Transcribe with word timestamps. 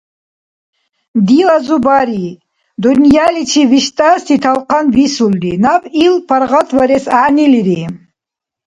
Дила 1.27 1.57
зубари-дунъяличив 1.65 3.67
виштӀаси 3.71 4.35
талхъан 4.43 4.85
висулри, 4.95 5.53
наб 5.63 5.83
ил 6.03 6.15
паргъатварес 6.27 7.05
гӀягӀнилири. 7.13 7.81